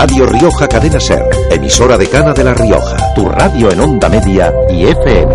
[0.00, 4.50] Radio Rioja Cadena Ser, emisora de Cana de la Rioja, tu radio en onda media
[4.70, 5.34] y FM.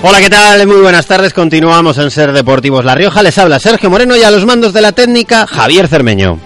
[0.00, 0.64] Hola, ¿qué tal?
[0.68, 1.34] Muy buenas tardes.
[1.34, 3.20] Continuamos en Ser Deportivos La Rioja.
[3.20, 6.38] Les habla Sergio Moreno y a los mandos de la técnica Javier Cermeño.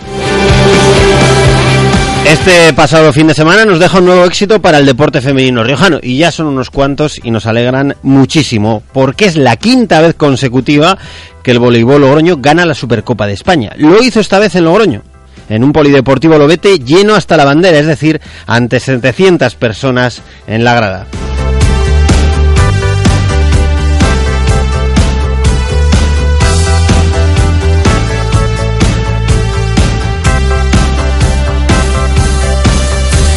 [2.27, 6.01] Este pasado fin de semana nos deja un nuevo éxito para el deporte femenino riojano
[6.03, 10.99] y ya son unos cuantos y nos alegran muchísimo porque es la quinta vez consecutiva
[11.45, 13.71] que el voleibol Logroño gana la Supercopa de España.
[13.77, 15.05] Lo hizo esta vez en Logroño,
[15.49, 20.75] en un polideportivo Lobete lleno hasta la bandera, es decir, ante 700 personas en la
[20.75, 21.07] grada.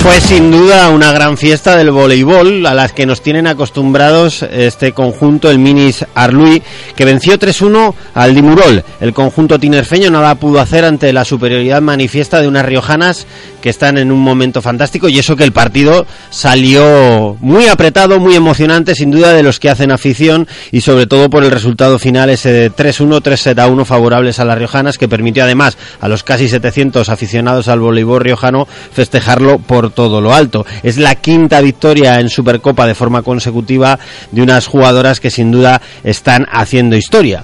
[0.09, 4.91] Fue sin duda una gran fiesta del voleibol a las que nos tienen acostumbrados este
[4.91, 6.63] conjunto, el Minis Arlui,
[6.95, 8.83] que venció 3-1 al Dimurol.
[9.01, 13.27] El conjunto tinerfeño nada pudo hacer ante la superioridad manifiesta de unas riojanas
[13.61, 18.33] que están en un momento fantástico y eso que el partido salió muy apretado, muy
[18.33, 22.31] emocionante, sin duda de los que hacen afición y sobre todo por el resultado final
[22.31, 27.09] ese de 3-1, 3-1 favorables a las riojanas que permitió además a los casi 700
[27.09, 30.65] aficionados al voleibol riojano festejarlo por todo lo alto.
[30.81, 33.99] Es la quinta victoria en Supercopa de forma consecutiva
[34.31, 37.43] de unas jugadoras que sin duda están haciendo historia.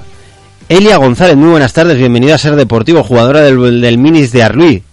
[0.69, 4.83] Elia González, muy buenas tardes, bienvenida a Ser Deportivo, jugadora del, del Minis de Arluí.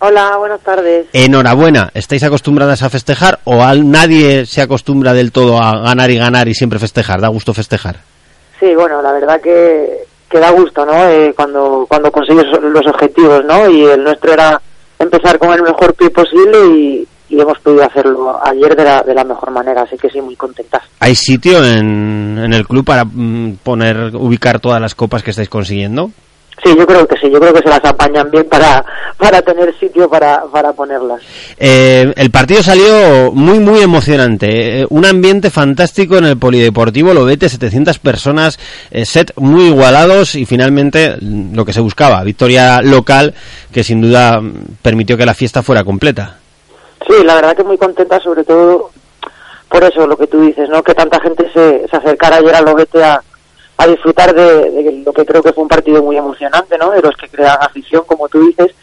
[0.00, 1.06] Hola, buenas tardes.
[1.14, 6.46] Enhorabuena, ¿estáis acostumbradas a festejar o nadie se acostumbra del todo a ganar y ganar
[6.46, 7.22] y siempre festejar?
[7.22, 7.96] ¿Da gusto festejar?
[8.60, 11.08] Sí, bueno, la verdad que, que da gusto, ¿no?
[11.08, 13.66] Eh, cuando, cuando consigues los objetivos, ¿no?
[13.70, 14.60] Y el nuestro era
[14.98, 19.22] empezar con el mejor pie posible y, hemos podido hacerlo ayer de la, de la
[19.22, 20.82] mejor manera, así que sí, muy contentas.
[20.98, 25.48] ¿Hay sitio en, en el club para mm, poner, ubicar todas las copas que estáis
[25.48, 26.10] consiguiendo?
[26.62, 28.84] Sí, yo creo que sí, yo creo que se las apañan bien para,
[29.16, 31.22] para tener sitio para, para ponerlas.
[31.56, 34.80] Eh, el partido salió muy, muy emocionante.
[34.80, 38.58] Eh, un ambiente fantástico en el Polideportivo Lobete, 700 personas,
[38.90, 43.34] eh, set muy igualados y finalmente lo que se buscaba, victoria local
[43.72, 44.40] que sin duda
[44.82, 46.38] permitió que la fiesta fuera completa.
[47.06, 48.90] Sí, la verdad que muy contenta, sobre todo
[49.68, 50.82] por eso, lo que tú dices, ¿no?
[50.82, 53.22] Que tanta gente se, se acercara ayer al Lobete a
[53.78, 56.90] a disfrutar de, lo que creo que fue un partido muy emocionante, ¿no?
[56.90, 58.74] De los que crean afición, como tú dices,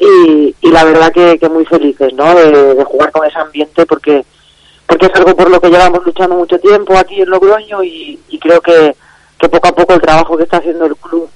[0.00, 2.34] y, la verdad que, muy felices, ¿no?
[2.34, 4.24] De, jugar con ese ambiente porque
[4.86, 8.60] porque es algo por lo que llevamos luchando mucho tiempo aquí en Logroño y, creo
[8.62, 8.96] que,
[9.38, 11.28] que poco a poco el trabajo que está haciendo el club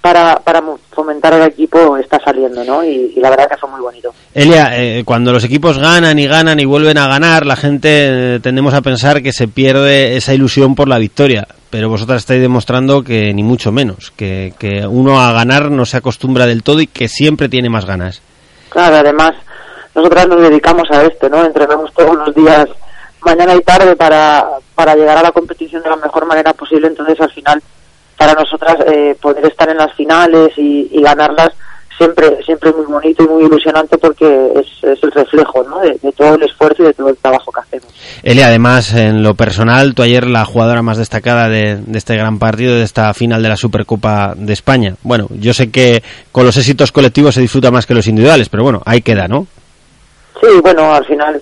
[0.00, 2.84] para, para fomentar el equipo está saliendo, ¿no?
[2.84, 4.12] Y, la verdad que fue muy bonito.
[4.32, 8.40] Elia, eh, cuando los equipos ganan y ganan y vuelven a ganar, la gente eh,
[8.40, 13.02] tendemos a pensar que se pierde esa ilusión por la victoria, pero vosotras estáis demostrando
[13.02, 16.86] que ni mucho menos, que, que uno a ganar no se acostumbra del todo y
[16.86, 18.22] que siempre tiene más ganas.
[18.68, 19.32] Claro, además,
[19.94, 21.44] nosotras nos dedicamos a esto, ¿no?
[21.44, 22.66] Entrenamos todos los días,
[23.22, 27.20] mañana y tarde, para, para llegar a la competición de la mejor manera posible, entonces
[27.20, 27.62] al final
[28.18, 31.50] para nosotras eh, poder estar en las finales y, ganarlas
[31.96, 35.80] siempre siempre muy bonito y muy ilusionante porque es, el reflejo ¿no?
[35.80, 37.86] de, todo el esfuerzo y de todo el trabajo que hacemos.
[38.22, 42.74] Eli, además, en lo personal, tú ayer la jugadora más destacada de, este gran partido,
[42.74, 44.96] de esta final de la Supercopa de España.
[45.02, 48.64] Bueno, yo sé que con los éxitos colectivos se disfruta más que los individuales, pero
[48.64, 49.46] bueno, ahí queda, ¿no?
[50.40, 51.40] Sí, bueno, al final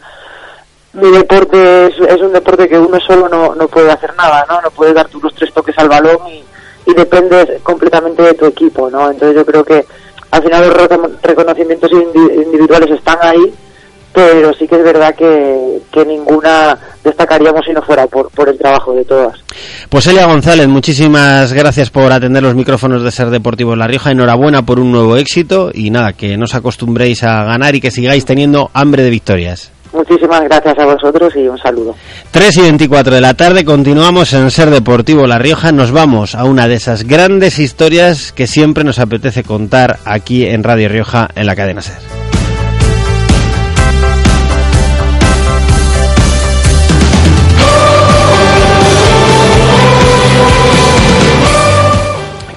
[0.93, 4.61] mi deporte es, es un deporte que uno solo no, no puede hacer nada, ¿no?
[4.63, 6.43] No puede dar tú los tres toques al balón y
[6.87, 9.11] y depende completamente de tu equipo, ¿no?
[9.11, 9.85] Entonces yo creo que
[10.31, 13.53] al final los reconocimientos individuales están ahí,
[14.13, 18.95] pero sí que es verdad que, ninguna destacaríamos si no fuera por, por el trabajo
[18.95, 19.39] de todas.
[19.89, 24.11] Pues Elia González, muchísimas gracias por atender los micrófonos de Ser Deportivo La Rioja.
[24.11, 27.91] Enhorabuena por un nuevo éxito y nada, que no os acostumbréis a ganar y que
[27.91, 29.73] sigáis teniendo hambre de victorias.
[29.93, 31.95] Muchísimas gracias a vosotros y un saludo.
[32.31, 35.73] 3 y 24 de la tarde continuamos en Ser Deportivo La Rioja.
[35.73, 40.63] Nos vamos a una de esas grandes historias que siempre nos apetece contar aquí en
[40.63, 42.16] Radio Rioja en la cadena Ser.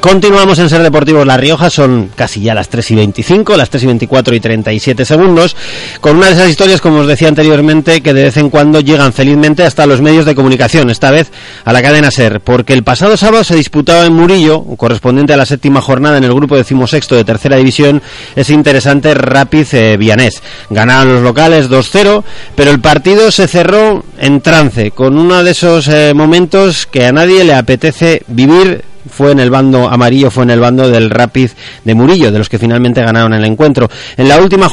[0.02, 3.84] Continuamos en Ser Deportivos La Rioja, son casi ya las 3 y 25, las 3
[3.84, 5.58] y 24 y 37 segundos,
[6.00, 9.12] con una de esas historias, como os decía anteriormente, que de vez en cuando llegan
[9.12, 11.34] felizmente hasta los medios de comunicación, esta vez
[11.66, 15.46] a la cadena Ser, porque el pasado sábado se disputaba en Murillo, correspondiente a la
[15.46, 18.02] séptima jornada en el grupo decimosexto de tercera división,
[18.38, 20.42] ese interesante Rapid eh, Vianés.
[20.70, 22.24] Ganaron los locales 2-0,
[22.56, 27.12] pero el partido se cerró en trance, con uno de esos eh, momentos que a
[27.12, 31.50] nadie le apetece vivir fue en el bando amarillo, fue en el bando del Rapid
[31.84, 33.90] de Murillo, de los que finalmente ganaron el encuentro.
[34.18, 34.68] En la última,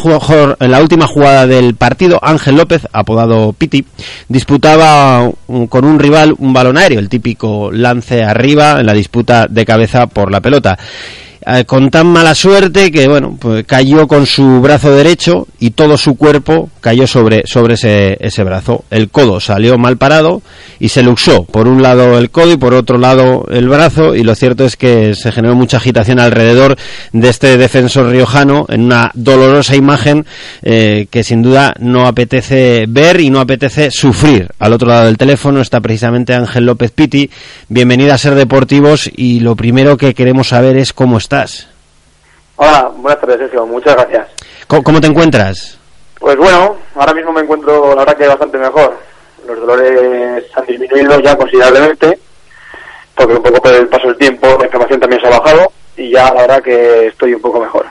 [0.61, 3.85] en la última jugada del partido, Ángel López, apodado Piti,
[4.29, 5.31] disputaba
[5.69, 10.06] con un rival un balón aéreo, el típico lance arriba en la disputa de cabeza
[10.06, 10.79] por la pelota.
[11.49, 15.97] Eh, con tan mala suerte que bueno pues cayó con su brazo derecho y todo
[15.97, 18.85] su cuerpo cayó sobre sobre ese, ese brazo.
[18.91, 20.43] El codo salió mal parado
[20.81, 21.45] y se luxó.
[21.45, 24.77] Por un lado el codo y por otro lado el brazo y lo cierto es
[24.77, 26.77] que se generó mucha agitación alrededor
[27.13, 30.27] de este defensor riojano en una dolorosa imagen
[30.63, 34.49] eh, que sin duda no apetece ver y no apetece sufrir.
[34.59, 37.31] Al otro lado del teléfono está precisamente Ángel López Piti
[37.69, 41.36] bienvenida a Ser Deportivos y lo primero que queremos saber es cómo está
[42.56, 43.67] Hola, buenas tardes, Sergio.
[43.67, 44.29] Muchas gracias.
[44.67, 45.79] ¿Cómo, te encuentras?
[46.19, 48.99] Pues bueno, ahora mismo me encuentro, la verdad que bastante mejor.
[49.47, 52.19] Los dolores han disminuido ya considerablemente,
[53.15, 56.11] porque un poco por el paso del tiempo la inflamación también se ha bajado y
[56.11, 57.87] ya la verdad que estoy un poco mejor.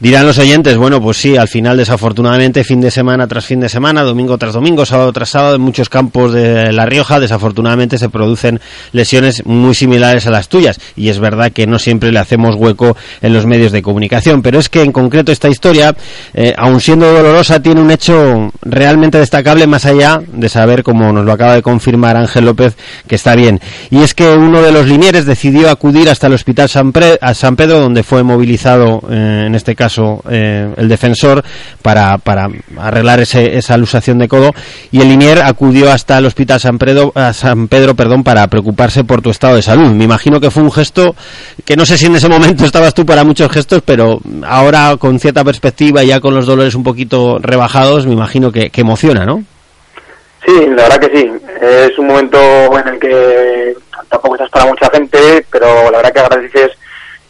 [0.00, 3.68] Dirán los oyentes, bueno, pues sí, al final desafortunadamente fin de semana tras fin de
[3.68, 8.08] semana, domingo tras domingo, sábado tras sábado, en muchos campos de La Rioja desafortunadamente se
[8.08, 8.60] producen
[8.92, 12.96] lesiones muy similares a las tuyas y es verdad que no siempre le hacemos hueco
[13.22, 15.94] en los medios de comunicación, pero es que en concreto esta historia,
[16.34, 21.24] eh, aun siendo dolorosa, tiene un hecho realmente destacable más allá de saber, como nos
[21.24, 22.76] lo acaba de confirmar Ángel López,
[23.06, 23.60] que está bien.
[23.90, 26.92] Y es que uno de los linieres decidió acudir hasta el Hospital San,
[27.34, 29.83] San Pedro, donde fue movilizado eh, en este caso
[30.30, 31.44] eh, el defensor
[31.82, 32.48] para, para
[32.78, 34.50] arreglar ese, esa alusación de codo
[34.90, 39.22] y el Linier acudió hasta el hospital San Pedro, San Pedro perdón, para preocuparse por
[39.22, 39.90] tu estado de salud.
[39.92, 41.14] Me imagino que fue un gesto
[41.64, 45.18] que no sé si en ese momento estabas tú para muchos gestos, pero ahora con
[45.18, 49.24] cierta perspectiva y ya con los dolores un poquito rebajados, me imagino que, que emociona,
[49.24, 49.42] ¿no?
[50.46, 51.32] Sí, la verdad que sí.
[51.62, 52.38] Es un momento
[52.78, 53.74] en el que
[54.10, 56.70] tampoco estás para mucha gente, pero la verdad que agradeces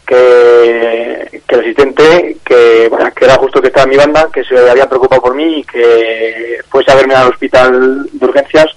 [0.05, 4.43] que, que el asistente, que, bueno, que era justo que estaba en mi banda, que
[4.43, 8.67] se había preocupado por mí y que fuese a verme al hospital de urgencias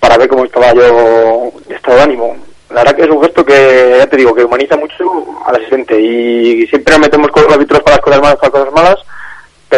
[0.00, 2.36] para ver cómo estaba yo estado de ánimo.
[2.70, 5.04] La verdad que es un gesto que, ya te digo, que humaniza mucho
[5.46, 8.60] al asistente y siempre nos metemos con los árbitros para las cosas malas, para las
[8.60, 8.98] cosas malas,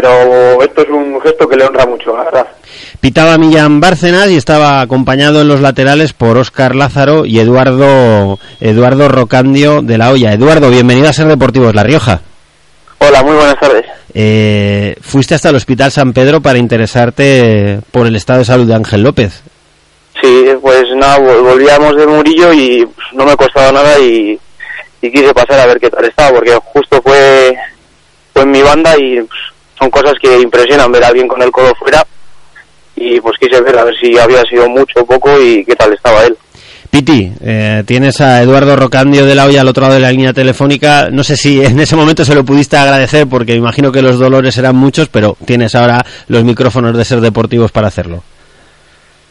[0.00, 2.46] pero esto es un gesto que le honra mucho, la verdad.
[3.00, 9.08] Pitaba Millán Bárcenas y estaba acompañado en los laterales por Óscar Lázaro y Eduardo, Eduardo
[9.08, 10.34] Rocandio de la Hoya.
[10.34, 12.20] Eduardo, bienvenido a Ser Deportivos La Rioja.
[12.98, 13.86] Hola, muy buenas tardes.
[14.12, 18.74] Eh, fuiste hasta el Hospital San Pedro para interesarte por el estado de salud de
[18.74, 19.42] Ángel López.
[20.20, 24.38] Sí, pues nada, volvíamos de Murillo y pues, no me costaba nada y,
[25.00, 27.56] quise pasar a ver qué tal estaba, porque justo fue,
[28.34, 31.50] fue en mi banda y pues, son cosas que impresionan ver a alguien con el
[31.50, 32.04] codo fuera
[32.96, 35.92] y pues quise ver a ver si había sido mucho o poco y qué tal
[35.92, 36.36] estaba él.
[36.90, 40.32] Piti, eh, tienes a Eduardo Rocandio de la Hoya al otro lado de la línea
[40.32, 41.08] telefónica.
[41.10, 44.56] No sé si en ese momento se lo pudiste agradecer porque imagino que los dolores
[44.56, 48.22] eran muchos, pero tienes ahora los micrófonos de ser deportivos para hacerlo.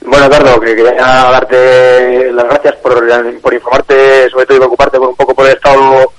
[0.02, 2.94] Bueno, Eduardo, que quería darte las gracias por,
[3.42, 6.12] por informarte, sobre todo y preocuparte un poco por el estado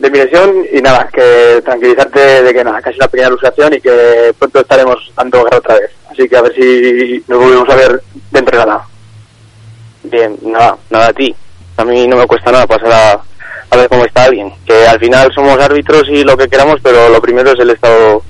[0.00, 3.80] de mi lesión y nada, que tranquilizarte de que nada, casi una pequeña ilustración y
[3.82, 5.90] que pronto estaremos dando guerra otra vez.
[6.10, 8.86] Así que a ver si nos volvemos a ver de nada.
[10.04, 11.34] Bien, nada, nada a ti.
[11.76, 13.20] A mí no me cuesta nada pasar a,
[13.70, 14.50] a ver cómo está alguien.
[14.66, 18.22] Que al final somos árbitros y lo que queramos, pero lo primero es el estado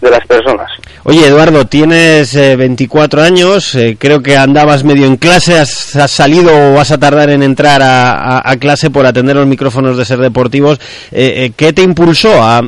[0.00, 0.70] de las personas.
[1.04, 5.70] Oye, Eduardo, tienes 24 eh, años, eh, creo que andabas medio en clase, has,
[6.10, 10.18] salido o vas a tardar en entrar a, clase por atender los micrófonos de Ser
[10.18, 10.80] Deportivos.
[11.12, 12.62] Eh, ¿Qué te impulsó a,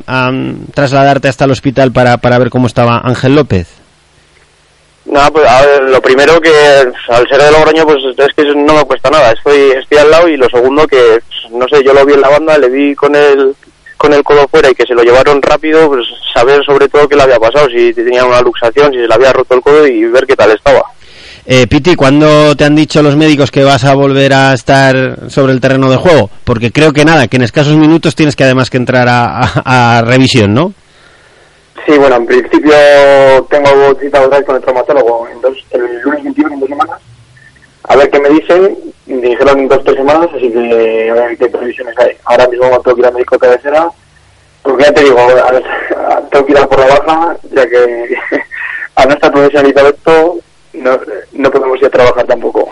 [0.74, 3.80] trasladarte hasta el hospital para, para ver cómo estaba Ángel López?
[5.06, 6.50] No, pues a ver, lo primero que
[7.08, 10.28] al ser de Logroño pues es que no me cuesta nada, estoy, estoy al lado
[10.28, 11.20] y lo segundo que,
[11.50, 13.56] no sé, yo lo vi en la banda, le vi con el,
[14.00, 17.16] con el codo fuera y que se lo llevaron rápido, pues saber sobre todo qué
[17.16, 20.06] le había pasado, si tenía una luxación, si se le había roto el codo y
[20.06, 20.82] ver qué tal estaba.
[21.44, 25.52] Eh, Piti, ¿cuándo te han dicho los médicos que vas a volver a estar sobre
[25.52, 26.30] el terreno de juego?
[26.44, 30.54] Porque creo que nada, que en escasos minutos tienes que además que entrar a, revisión,
[30.54, 30.72] ¿no?
[31.86, 32.72] Sí, bueno, en principio
[33.50, 37.02] tengo cita otra vez con el traumatólogo entonces, el lunes 21, en dos semanas,
[37.84, 38.78] a ver qué me dicen
[39.16, 42.16] dijeron dos tres semanas, así que a qué previsiones hay.
[42.24, 43.90] Ahora mismo tengo que ir al médico cabecera,
[44.62, 45.16] porque ya te digo,
[46.30, 48.16] tengo que ir a por la baja, ya que
[48.96, 50.38] a no estar profesionalizado esto,
[50.74, 51.00] no,
[51.32, 52.70] no podemos ir a trabajar tampoco.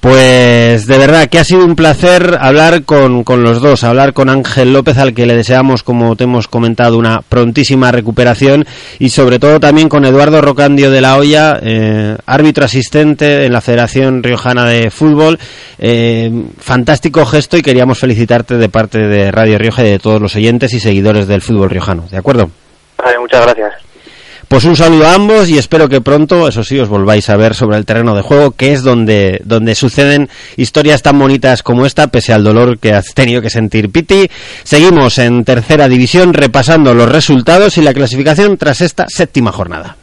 [0.00, 4.28] Pues de verdad que ha sido un placer hablar con, con, los dos, hablar con
[4.28, 8.64] Ángel López, al que le deseamos, como te hemos comentado, una prontísima recuperación
[9.00, 13.60] y sobre todo también con Eduardo Rocandio de la Hoya, eh, árbitro asistente en la
[13.60, 15.36] Federación Riojana de Fútbol.
[15.80, 20.36] Eh, fantástico gesto y queríamos felicitarte de parte de Radio Rioja y de todos los
[20.36, 22.04] oyentes y seguidores del fútbol riojano.
[22.08, 22.48] ¿De acuerdo?
[22.98, 23.87] Vale, muchas gracias.
[24.48, 27.54] Pues un saludo a ambos y espero que pronto, eso sí, os volváis a ver
[27.54, 32.06] sobre el terreno de juego, que es donde, donde suceden historias tan bonitas como esta,
[32.06, 34.30] pese al dolor que has tenido que sentir Piti.
[34.64, 39.96] Seguimos en tercera división repasando los resultados y la clasificación tras esta séptima jornada.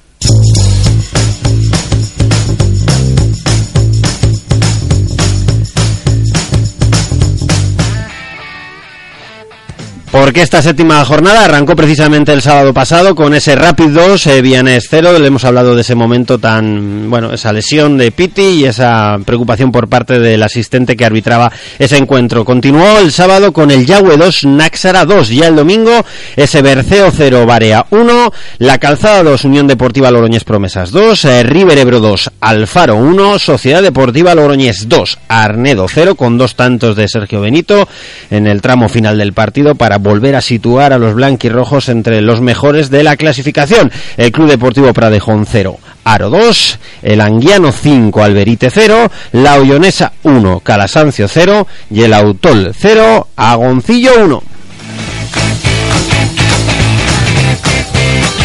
[10.15, 14.88] Porque esta séptima jornada arrancó precisamente el sábado pasado con ese Rapid 2, eh, Vianés
[14.89, 15.19] 0.
[15.19, 19.74] Le hemos hablado de ese momento tan, bueno, esa lesión de Piti y esa preocupación
[19.74, 22.45] por parte del asistente que arbitraba ese encuentro.
[22.45, 25.27] Continuó el sábado con el Yahweh 2, Naxara 2.
[25.31, 25.91] Ya el domingo,
[26.38, 28.31] ese Berceo 0, Barea 1.
[28.60, 31.25] La Calzada 2, Unión Deportiva Logroñés Promesas 2.
[31.25, 33.38] Eh, River Ebro 2, Alfaro 1.
[33.38, 37.89] Sociedad Deportiva Logroñés 2, Arnedo 0, con dos tantos de Sergio Benito
[38.31, 42.39] en el tramo final del partido para volver a situar a los blanquirrojos entre los
[42.39, 43.91] mejores de la clasificación.
[44.15, 50.62] El Club Deportivo Pradejón 0, Aro 2, el Anguiano 5, Alberite 0, la Ollonesa 1,
[50.62, 54.43] Calasancio 0 y el Autol 0, Agoncillo 1.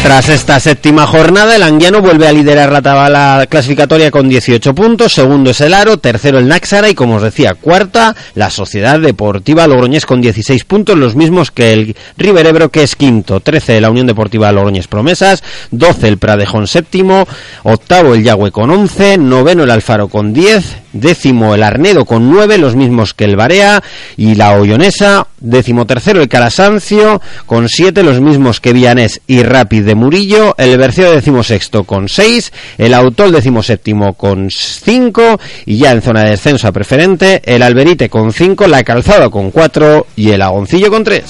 [0.03, 5.13] Tras esta séptima jornada, el Anguiano vuelve a liderar la tabla clasificatoria con 18 puntos,
[5.13, 9.67] segundo es el Aro, tercero el Náxara y como os decía, cuarta la Sociedad Deportiva
[9.67, 13.91] Logroñés con 16 puntos, los mismos que el River Ebro que es quinto, 13 la
[13.91, 17.27] Unión Deportiva Logroñés Promesas, 12 el Pradejón séptimo,
[17.61, 22.57] octavo el Yagüe con 11, noveno el Alfaro con 10, décimo el Arnedo con 9,
[22.57, 23.83] los mismos que el Barea
[24.17, 29.90] y la Ollonesa, décimo tercero el Calasancio con 7, los mismos que Villanés y Rapid
[29.95, 36.23] Murillo, el Berceo decimosexto con 6, el Autol decimoséptimo con 5 y ya en zona
[36.23, 41.03] de descenso preferente, el Alberite con 5, la Calzada con 4 y el Agoncillo con
[41.03, 41.23] 3.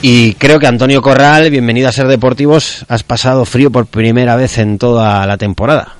[0.00, 4.58] Y creo que Antonio Corral, bienvenido a Ser Deportivos, has pasado frío por primera vez
[4.58, 5.96] en toda la temporada.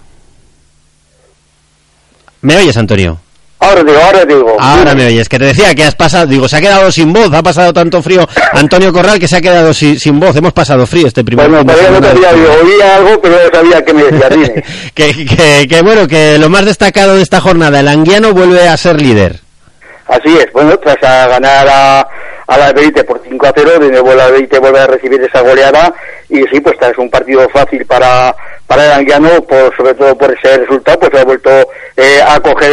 [2.41, 3.19] ¿Me oyes, Antonio?
[3.69, 4.57] Ahora digo, ahora digo.
[4.59, 7.33] Ahora me oyes, que te decía que has pasado, digo, se ha quedado sin voz,
[7.35, 10.87] ha pasado tanto frío Antonio Corral que se ha quedado si, sin voz, hemos pasado
[10.87, 14.05] frío este primer Bueno, todavía no sabía, yo oía algo, pero no sabía qué me
[14.05, 14.29] decía.
[14.95, 18.77] que, que, que bueno, que lo más destacado de esta jornada, el Anguiano vuelve a
[18.77, 19.41] ser líder.
[20.07, 22.09] Así es, bueno, tras a ganar a,
[22.47, 25.43] a la Alberite por 5 a 0, de nuevo la Alberite vuelve a recibir esa
[25.43, 25.93] goleada
[26.31, 28.35] y sí, pues es un partido fácil para,
[28.69, 31.51] para el Anguiano, por, sobre todo por ese resultado, pues ha vuelto
[31.97, 32.71] eh, a coger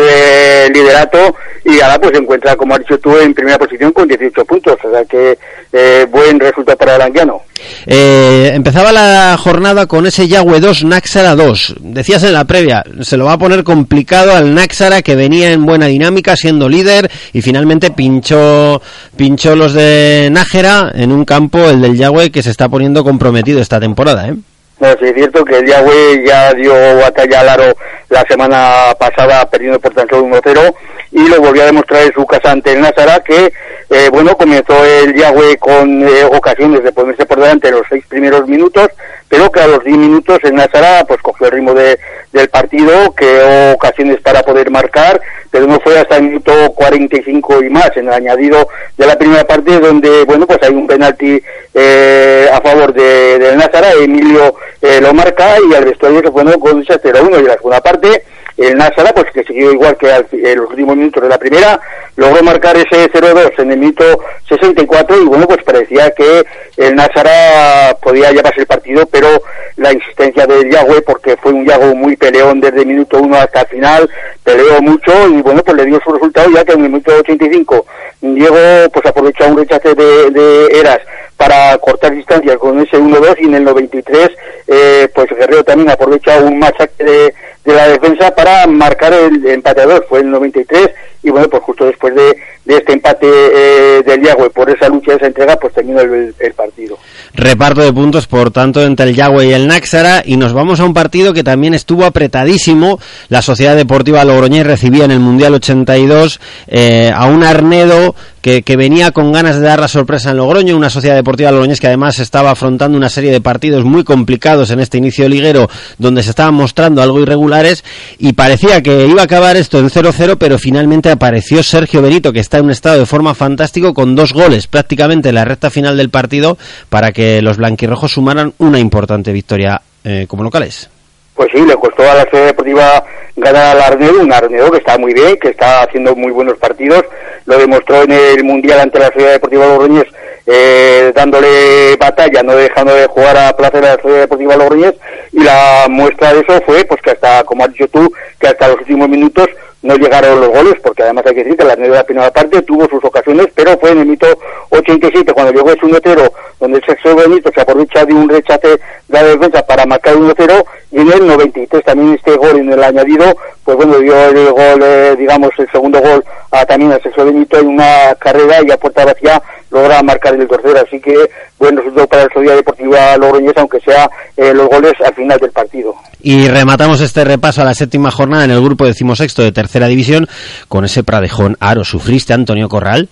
[0.67, 1.33] el liderato
[1.63, 4.77] y ahora pues se encuentra, como has dicho tú, en primera posición con 18 puntos,
[4.83, 5.39] o sea que
[5.71, 7.41] eh, buen resultado para el Anguiano.
[7.85, 11.75] Eh, empezaba la jornada con ese Yahweh 2, Naxara 2.
[11.79, 15.65] Decías en la previa, se lo va a poner complicado al Naxara que venía en
[15.65, 18.81] buena dinámica siendo líder y finalmente pinchó,
[19.15, 23.61] pinchó los de Nájera en un campo, el del Yahweh, que se está poniendo comprometido
[23.61, 24.27] esta temporada.
[24.27, 24.35] ¿eh?
[24.79, 27.77] No, sí, es cierto que el Yahweh ya dio batalla al aro
[28.09, 30.75] la semana pasada perdiendo por tan solo 1-0
[31.11, 33.53] y lo volvió a demostrar en su casa ante el Nazara que,
[33.89, 38.03] eh, bueno, comenzó el Yahweh con eh, ocasiones de ponerse por delante en los seis
[38.05, 38.89] primeros minutos,
[39.29, 41.97] pero que a los 10 minutos el Nazara pues cogió el ritmo de,
[42.33, 47.69] del partido, creó ocasiones para poder marcar, pero no fue hasta el minuto 45 y
[47.69, 48.67] más en el añadido
[48.97, 51.41] de la primera parte donde, bueno, pues hay un penalti
[51.73, 56.53] eh, a favor de, del Nazara, Emilio eh, lo marca y al vestuario se pone
[56.57, 58.23] con ese 0-1 y la segunda parte.
[58.57, 61.77] El Nazara, pues que siguió igual que al, en los últimos minutos de la primera,
[62.15, 66.45] logró marcar ese 0-2 en el minuto 64 y bueno, pues parecía que
[66.77, 69.27] el Nazara podía llevarse el partido, pero
[69.75, 73.61] la insistencia del Yagüe, porque fue un Yago muy peleón desde el minuto 1 hasta
[73.61, 74.09] el final,
[74.41, 77.85] peleó mucho y bueno, pues le dio su resultado ya que en el minuto 85
[78.21, 80.99] Diego pues aprovechó un rechace de Eras
[81.37, 84.29] para cortar distancias con ese 1-2 y en el 93
[84.67, 87.33] eh, pues Guerrero también aprovecha un machaque de,
[87.65, 90.89] de la defensa para marcar el empate a dos, fue el 93
[91.23, 92.37] y bueno, pues justo después de,
[92.67, 96.97] este empate eh, del Yagüe por esa lucha, esa entrega, pues terminó el, partido.
[97.33, 100.85] Reparto de puntos, por tanto, entre el Yagüe y el Náxara y nos vamos a
[100.85, 102.99] un partido que también estuvo apretadísimo.
[103.29, 108.13] La Sociedad Deportiva Logroñés recibía en el Mundial 82 eh, a un Arnedo
[108.45, 111.87] que, venía con ganas de dar la sorpresa en Logroño, una sociedad deportiva logroñés que
[111.87, 116.29] además estaba afrontando una serie de partidos muy complicados en este inicio liguero, donde se
[116.29, 117.83] estaban mostrando algo irregulares
[118.19, 122.39] y parecía que iba a acabar esto en 0-0, pero finalmente apareció Sergio Benito, que
[122.39, 125.97] está en un estado de forma fantástico, con dos goles prácticamente en la recta final
[125.97, 126.55] del partido,
[126.89, 130.89] para que los blanquirrojos sumaran una importante victoria eh, como locales.
[131.35, 133.03] Pues sí, le costó a la Sociedad Deportiva
[133.35, 137.03] ganar al Arnedo, un Arnedo que está muy bien, que está haciendo muy buenos partidos,
[137.45, 140.05] lo demostró en el Mundial ante la Sociedad Deportiva Logroñés,
[140.47, 144.93] eh, dándole batalla, no dejando de jugar a placer de la Sociedad Deportiva Logroñés,
[145.33, 148.69] y la muestra de eso fue, pues que hasta, como has dicho tú, que hasta
[148.69, 149.47] los últimos minutos
[149.85, 153.03] no llegaron los goles, porque además hay que decir que la primera parte tuvo sus
[153.03, 154.27] ocasiones, pero fue en el mito
[154.69, 158.79] 87, cuando llegó ese 1-0, donde el sexo Benito se aprovecha de un rechace de
[159.09, 163.25] la defensa para marcar 1-0, y en el 93 también este gol en el añadido,
[163.63, 167.59] pues bueno, dio el gol, eh, digamos, el segundo gol a, también al sexo Benito
[167.59, 169.41] en una carrera y a puerta vacía
[169.75, 171.13] logra marcar el tercero, así que
[171.59, 175.51] buen resultado para la Sociedad Deportiva Logroñesa, aunque sea eh, los goles al final del
[175.51, 175.93] partido.
[176.21, 180.27] Y rematamos este repaso a la séptima jornada en el grupo decimosexto de tercera división
[180.69, 181.83] con ese Pradejón Aro.
[181.83, 183.09] ¿Sufriste, Antonio Corral?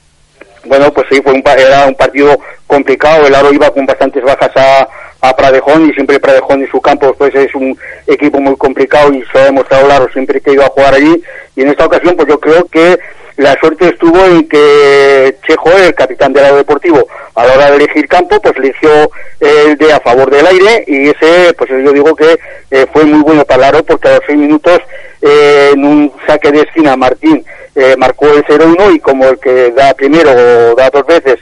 [0.65, 3.27] Bueno, pues sí, fue un, era un partido complicado.
[3.27, 4.87] El Aro iba con bastantes bajas a,
[5.19, 7.77] a Pradejón y siempre Pradejón y su campo pues es un
[8.07, 11.21] equipo muy complicado y se ha demostrado Aro siempre que iba a jugar allí.
[11.57, 12.97] Y en esta ocasión, pues yo creo que
[13.37, 17.77] la suerte estuvo en que Chejo, el capitán del lado deportivo, a la hora de
[17.77, 19.09] elegir campo, pues eligió
[19.39, 22.37] el de a favor del aire y ese, pues yo digo que
[22.69, 24.79] eh, fue muy bueno para Laro porque a los seis minutos
[25.21, 27.43] eh, en un saque de esquina Martín
[27.75, 31.39] eh, marcó el 0-1 y como el que da primero o da dos veces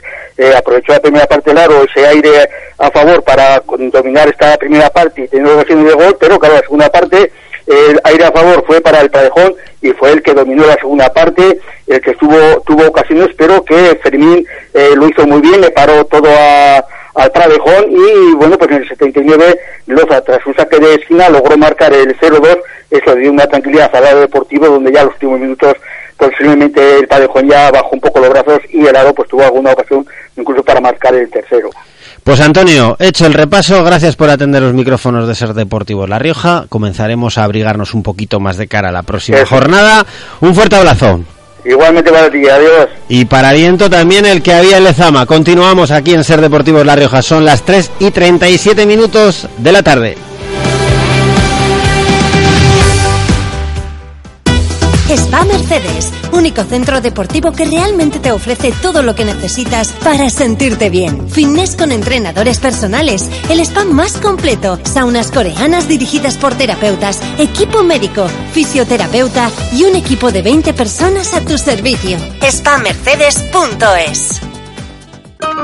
[0.56, 5.22] aprovechó la primera parte del aro, ese aire a favor para dominar esta primera parte
[5.22, 7.30] y tener ocasiones de gol, pero claro, la segunda parte
[7.72, 11.12] el aire a favor fue para el Padejón y fue el que dominó la segunda
[11.12, 12.36] parte, el que estuvo,
[12.66, 16.28] tuvo ocasiones, pero que Fermín eh, lo hizo muy bien, le paró todo
[17.14, 21.56] al Pradejón y bueno, pues en el 79 Loza, tras un saque de esquina, logró
[21.56, 22.58] marcar el 0-2,
[22.90, 25.74] eso dio una tranquilidad al lado deportivo, donde ya los últimos minutos
[26.16, 29.72] posiblemente el Padejón ya bajó un poco los brazos y el Aro pues tuvo alguna
[29.72, 31.70] ocasión incluso para marcar el tercero.
[32.24, 36.66] Pues Antonio, hecho el repaso, gracias por atender los micrófonos de Ser Deportivo La Rioja.
[36.68, 40.06] Comenzaremos a abrigarnos un poquito más de cara a la próxima jornada.
[40.40, 41.20] Un fuerte abrazo.
[41.64, 42.88] Igualmente para ti, adiós.
[43.08, 45.26] Y para aliento también el que había en Lezama.
[45.26, 47.22] Continuamos aquí en Ser Deportivo La Rioja.
[47.22, 50.16] Son las 3 y 37 minutos de la tarde.
[55.16, 60.88] Spa Mercedes, único centro deportivo que realmente te ofrece todo lo que necesitas para sentirte
[60.88, 61.28] bien.
[61.28, 68.26] Fitness con entrenadores personales, el spa más completo, saunas coreanas dirigidas por terapeutas, equipo médico,
[68.52, 72.18] fisioterapeuta y un equipo de 20 personas a tu servicio.
[72.42, 74.51] SpaMercedes.es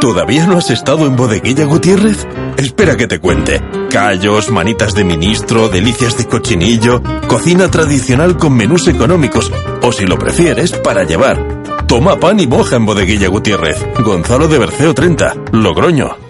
[0.00, 2.24] ¿Todavía no has estado en Bodeguilla Gutiérrez?
[2.56, 3.60] Espera que te cuente.
[3.90, 9.50] Callos, manitas de ministro, delicias de cochinillo, cocina tradicional con menús económicos,
[9.82, 11.64] o si lo prefieres, para llevar.
[11.88, 13.84] Toma pan y moja en Bodeguilla Gutiérrez.
[14.04, 16.27] Gonzalo de Berceo 30, Logroño.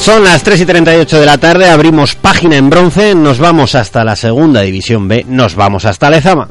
[0.00, 4.02] Son las 3 y 38 de la tarde, abrimos página en bronce, nos vamos hasta
[4.02, 6.48] la segunda división B, nos vamos hasta Lezama.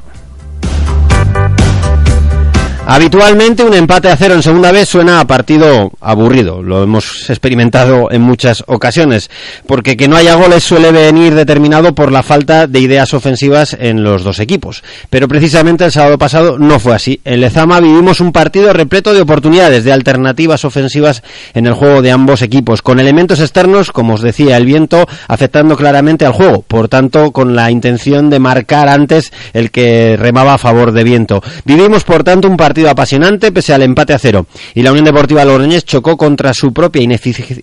[2.91, 8.11] Habitualmente un empate a cero en segunda vez suena a partido aburrido, lo hemos experimentado
[8.11, 9.29] en muchas ocasiones,
[9.67, 14.03] porque que no haya goles suele venir determinado por la falta de ideas ofensivas en
[14.03, 14.83] los dos equipos.
[15.11, 17.21] Pero precisamente el sábado pasado no fue así.
[17.25, 21.21] En Lezama vivimos un partido repleto de oportunidades, de alternativas ofensivas
[21.53, 25.77] en el juego de ambos equipos, con elementos externos, como os decía, el viento afectando
[25.77, 30.57] claramente al juego, por tanto con la intención de marcar antes el que remaba a
[30.57, 31.43] favor de viento.
[31.65, 34.45] Vivimos por tanto un partido apasionante pese al empate a cero.
[34.75, 37.01] Y la Unión Deportiva Logroñés chocó contra su propia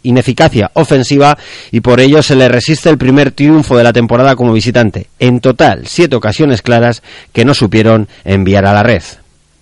[0.03, 1.39] ineficacia ofensiva
[1.71, 5.07] y por ello se le resiste el primer triunfo de la temporada como visitante.
[5.19, 7.03] En total, siete ocasiones claras
[7.33, 9.03] que no supieron enviar a la red.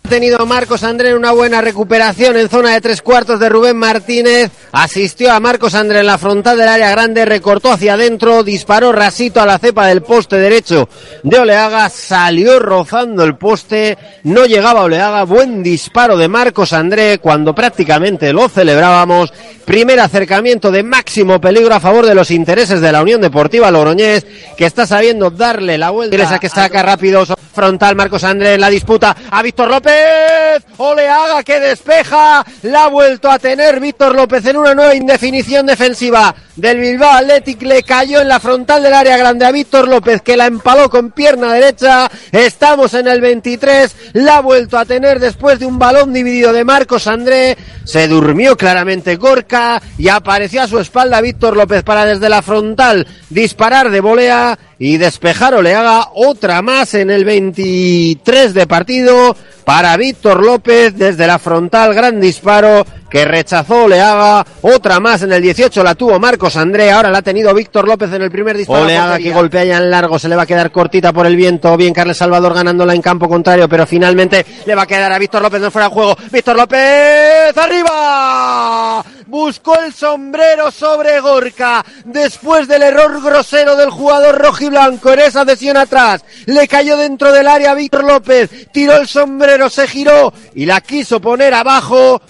[0.06, 3.78] Ha tenido Marcos André en una buena recuperación en zona de tres cuartos de Rubén
[3.78, 4.50] Martínez.
[4.70, 9.40] Asistió a Marcos André en la frontal del área grande, recortó hacia adentro, disparó rasito
[9.40, 10.90] a la cepa del poste derecho
[11.22, 17.54] de Oleaga, salió rozando el poste, no llegaba Oleaga, buen disparo de Marcos André cuando
[17.54, 19.32] prácticamente lo celebrábamos.
[19.64, 24.26] Primer acercamiento de máximo peligro a favor de los intereses de la Unión Deportiva Logroñés,
[24.58, 26.14] que está sabiendo darle la vuelta.
[26.14, 30.64] Esa que saca rápido frontal Marcos André en la disputa a Víctor López.
[30.76, 32.44] Oleaga que despeja.
[32.62, 37.62] La ha vuelto a tener Víctor López en una nueva indefinición defensiva del Bilbao Athletic.
[37.62, 41.12] Le cayó en la frontal del área grande a Víctor López que la empaló con
[41.12, 42.10] pierna derecha.
[42.32, 43.96] Estamos en el 23.
[44.14, 47.56] La ha vuelto a tener después de un balón dividido de Marcos André.
[47.84, 53.06] Se durmió claramente Gorka y apareció a su espalda Víctor López para desde la frontal
[53.30, 60.44] disparar de volea y despejar Oleaga otra más en el 23 de partido para Víctor
[60.44, 62.84] López desde la frontal, gran disparo
[63.14, 67.22] que rechazó Oleaga, otra más en el 18 la tuvo Marcos André, ahora la ha
[67.22, 68.82] tenido Víctor López en el primer disparo.
[68.82, 71.76] Oleaga que golpea ya en largo, se le va a quedar cortita por el viento,
[71.76, 75.42] bien Carles Salvador ganándola en campo contrario, pero finalmente le va a quedar a Víctor
[75.42, 76.16] López no fuera de juego.
[76.32, 85.12] Víctor López arriba, buscó el sombrero sobre Gorka después del error grosero del jugador rojiblanco.
[85.12, 89.86] En esa adhesión atrás, le cayó dentro del área Víctor López, tiró el sombrero, se
[89.86, 92.20] giró y la quiso poner abajo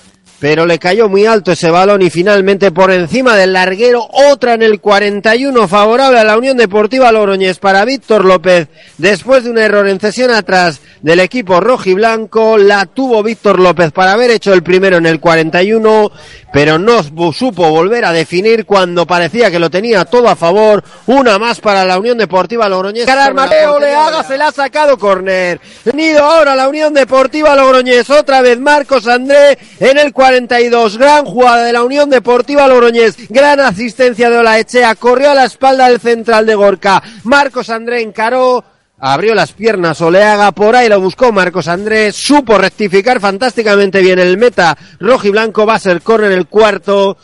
[0.45, 4.63] pero le cayó muy alto ese balón y finalmente por encima del larguero otra en
[4.63, 8.69] el 41 favorable a la Unión Deportiva Logroñés para Víctor López.
[8.99, 14.13] Después de un error en cesión atrás del equipo rojiblanco la tuvo Víctor López para
[14.13, 16.13] haber hecho el primero en el 41
[16.55, 17.03] pero no
[17.33, 20.85] supo volver a definir cuando parecía que lo tenía todo a favor.
[21.07, 23.09] Una más para la Unión Deportiva Logroñés.
[23.35, 25.61] Mateo Leaga se la ha sacado córner.
[25.93, 28.09] Nido ahora la Unión Deportiva Logroñés.
[28.09, 30.99] Otra vez Marcos André en el 41 42.
[30.99, 33.17] Gran jugada de la Unión Deportiva Logroñés.
[33.29, 34.97] Gran asistencia de Olaechea.
[34.97, 37.01] Corrió a la espalda del central de Gorka.
[37.23, 38.65] Marcos André encaró.
[38.99, 44.39] Abrió las piernas Oleaga, por ahí lo buscó Marcos André, supo rectificar fantásticamente bien el
[44.39, 47.19] meta rojo y blanco, va a ser en el cuarto,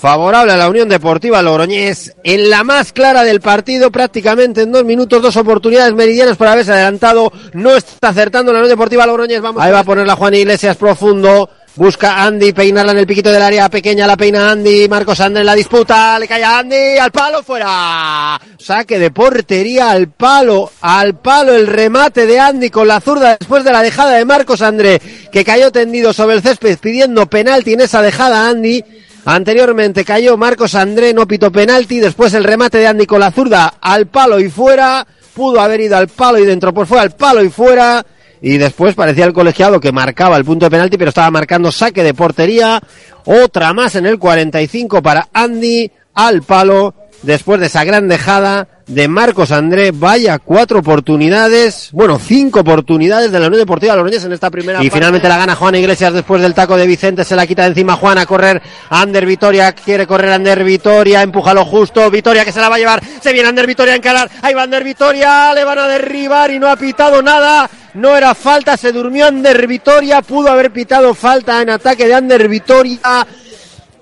[0.00, 4.82] favorable a la Unión Deportiva Logroñés, en la más clara del partido, prácticamente en dos
[4.84, 9.62] minutos, dos oportunidades meridianas por haberse adelantado, no está acertando la Unión Deportiva Logroñés, vamos.
[9.62, 13.40] Ahí va a poner la Juan Iglesias profundo, Busca Andy peinarla en el piquito del
[13.40, 17.44] área pequeña, la peina Andy, Marcos André en la disputa, le cae Andy, al palo,
[17.44, 18.40] fuera.
[18.58, 23.62] Saque de portería al palo, al palo el remate de Andy con la zurda después
[23.62, 27.82] de la dejada de Marcos André, que cayó tendido sobre el césped pidiendo penalti en
[27.82, 28.84] esa dejada Andy.
[29.24, 33.74] Anteriormente cayó Marcos André, no pito penalti, después el remate de Andy con la zurda
[33.80, 37.44] al palo y fuera, pudo haber ido al palo y dentro, pues fue al palo
[37.44, 38.04] y fuera
[38.42, 42.02] y después parecía el colegiado que marcaba el punto de penalti, pero estaba marcando saque
[42.02, 42.80] de portería.
[43.24, 49.08] Otra más en el 45 para Andy al palo después de esa gran dejada de
[49.08, 49.92] Marcos André.
[49.92, 54.82] Vaya cuatro oportunidades, bueno, cinco oportunidades de la Unión Deportiva Logroñés en esta primera.
[54.82, 57.68] Y finalmente la gana Juan Iglesias después del taco de Vicente, se la quita de
[57.68, 58.60] encima Juan a correr.
[58.90, 62.10] Ander Vitoria quiere correr Ander Vitoria, empújalo justo.
[62.10, 64.30] Vitoria que se la va a llevar, se viene Ander Vitoria a encarar.
[64.42, 67.68] Ahí va Ander Vitoria, le van a derribar y no ha pitado nada.
[67.94, 72.48] No era falta, se durmió Ander Vitoria, pudo haber pitado falta en ataque de Ander
[72.48, 73.26] Vitoria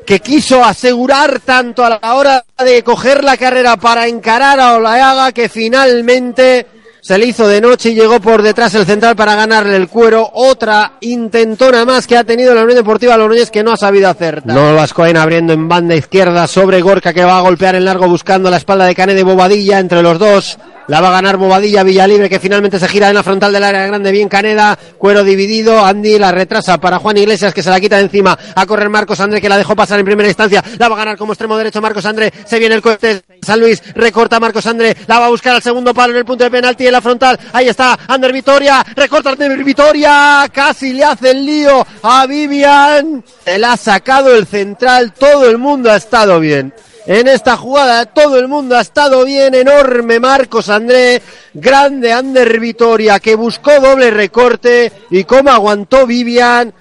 [0.08, 5.32] que quiso asegurar tanto a la hora de coger la carrera para encarar a Olayaga
[5.32, 6.66] que finalmente
[7.00, 10.30] se le hizo de noche y llegó por detrás el central para ganarle el cuero.
[10.34, 14.44] Otra intentona más que ha tenido la Unión Deportiva Logroñés que no ha sabido hacer.
[14.44, 18.50] No Vascoen abriendo en banda izquierda sobre Gorka que va a golpear en largo buscando
[18.50, 20.58] la espalda de Cane de Bobadilla entre los dos.
[20.88, 23.86] La va a ganar Bobadilla Villalibre que finalmente se gira en la frontal del área
[23.86, 24.10] grande.
[24.10, 24.78] Bien Caneda.
[24.96, 25.84] Cuero dividido.
[25.84, 28.38] Andy la retrasa para Juan Iglesias que se la quita de encima.
[28.54, 30.64] A correr Marcos André que la dejó pasar en primera instancia.
[30.78, 32.32] La va a ganar como extremo derecho Marcos André.
[32.46, 33.20] Se viene el cohete.
[33.42, 34.96] San Luis recorta Marcos André.
[35.06, 37.38] La va a buscar al segundo palo en el punto de penalti en la frontal.
[37.52, 38.84] Ahí está Ander Vitoria.
[38.94, 40.48] Recorta Ander Vitoria.
[40.52, 43.24] Casi le hace el lío a Vivian.
[43.58, 45.12] La ha sacado el central.
[45.12, 46.72] Todo el mundo ha estado bien
[47.08, 48.06] en esta jugada.
[48.06, 51.22] Todo el mundo ha estado bien, enorme Marcos André,
[51.54, 56.72] grande Ander Vitoria que buscó doble recorte y cómo aguantó Vivian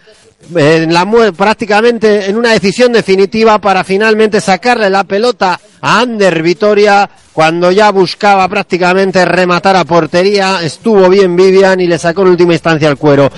[0.56, 7.10] en la prácticamente en una decisión definitiva para finalmente sacarle la pelota a Ander Vitoria
[7.34, 12.54] cuando ya buscaba prácticamente rematar a portería estuvo bien Vivian y le sacó en última
[12.54, 13.30] instancia el cuero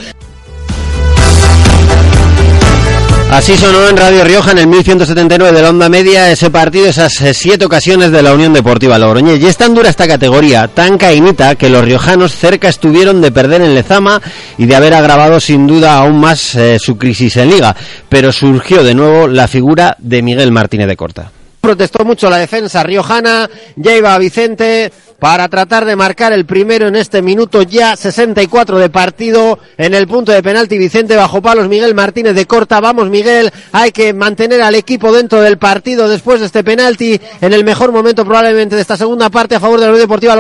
[3.32, 7.22] Así sonó en Radio Rioja en el 1179 de la onda media ese partido, esas
[7.22, 9.40] eh, siete ocasiones de la Unión Deportiva Logroñés.
[9.40, 13.62] Y es tan dura esta categoría, tan cainita, que los riojanos cerca estuvieron de perder
[13.62, 14.20] en Lezama
[14.58, 17.76] y de haber agravado sin duda aún más eh, su crisis en Liga.
[18.10, 21.32] Pero surgió de nuevo la figura de Miguel Martínez de Corta.
[21.62, 26.96] Protestó mucho la defensa riojana, ya iba Vicente, para tratar de marcar el primero en
[26.96, 31.94] este minuto ya 64 de partido en el punto de penalti Vicente bajo palos Miguel
[31.94, 32.80] Martínez de corta.
[32.80, 37.20] Vamos Miguel hay que mantener al equipo dentro del partido después de este penalti.
[37.42, 40.36] En el mejor momento probablemente de esta segunda parte a favor de la Unión Deportiva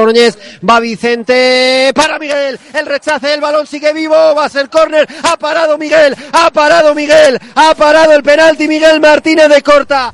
[0.67, 5.07] va Vicente para Miguel el rechace el balón sigue vivo va a ser córner.
[5.23, 10.13] Ha parado Miguel ha parado Miguel ha parado el penalti Miguel Martínez de corta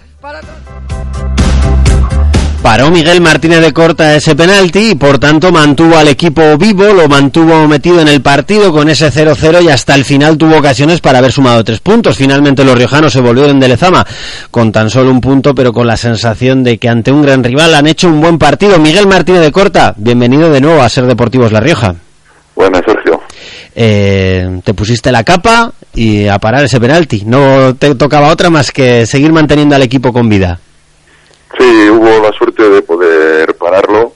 [2.65, 7.07] Paró Miguel Martínez de Corta ese penalti y por tanto mantuvo al equipo vivo, lo
[7.07, 11.19] mantuvo metido en el partido con ese 0-0 y hasta el final tuvo ocasiones para
[11.19, 12.17] haber sumado tres puntos.
[12.17, 14.03] Finalmente los riojanos se volvieron de Lezama
[14.49, 17.75] con tan solo un punto pero con la sensación de que ante un gran rival
[17.75, 18.79] han hecho un buen partido.
[18.79, 21.93] Miguel Martínez de Corta, bienvenido de nuevo a Ser Deportivos La Rioja.
[22.55, 23.21] Buenas, Sergio.
[23.75, 27.25] Eh, te pusiste la capa y a parar ese penalti.
[27.27, 30.59] No te tocaba otra más que seguir manteniendo al equipo con vida.
[31.57, 34.13] Sí, hubo la suerte de poder pararlo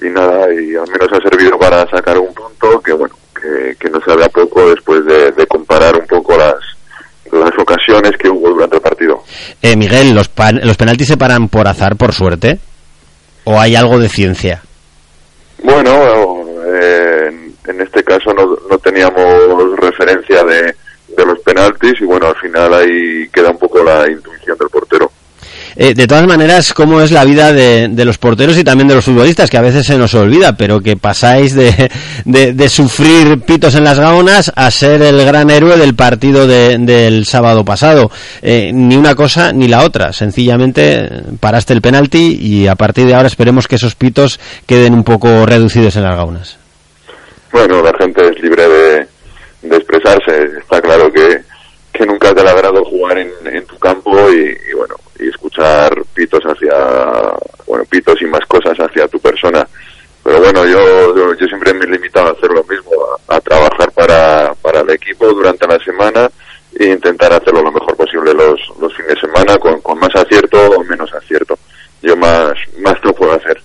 [0.00, 3.88] y nada, y al menos ha servido para sacar un punto que bueno, que, que
[3.90, 6.56] no sabe a poco después de, de, comparar un poco las
[7.32, 9.22] las ocasiones que hubo durante el partido.
[9.60, 12.60] Eh, Miguel, ¿los, pan, ¿los penaltis se paran por azar, por suerte?
[13.44, 14.62] ¿O hay algo de ciencia?
[15.62, 20.74] Bueno, eh, en, en este caso no, no teníamos referencia de,
[21.16, 25.10] de los penaltis y bueno, al final ahí queda un poco la intuición del portero.
[25.76, 28.94] Eh, de todas maneras, ¿cómo es la vida de, de, los porteros y también de
[28.94, 29.50] los futbolistas?
[29.50, 31.90] Que a veces se nos olvida, pero que pasáis de,
[32.24, 37.64] de, sufrir pitos en las gaonas a ser el gran héroe del partido del sábado
[37.64, 38.10] pasado.
[38.42, 40.12] Eh, ni una cosa ni la otra.
[40.12, 41.08] Sencillamente
[41.40, 45.46] paraste el penalti y a partir de ahora esperemos que esos pitos queden un poco
[45.46, 46.58] reducidos en las gaunas.
[47.52, 49.06] Bueno, la gente es libre de,
[49.62, 50.58] de expresarse.
[50.60, 51.42] Está claro que,
[51.92, 56.74] que nunca te ha agrado jugar en, tu campo y bueno, y escuchar pitos hacia,
[57.66, 59.66] bueno, pitos y más cosas hacia tu persona.
[60.22, 62.90] Pero bueno, yo, yo, siempre me he limitado a hacer lo mismo,
[63.28, 66.30] a, a, trabajar para, para el equipo durante la semana
[66.78, 70.58] e intentar hacerlo lo mejor posible los, los fines de semana con, con más acierto
[70.70, 71.58] o menos acierto.
[72.02, 73.60] Yo más, más no puedo hacer.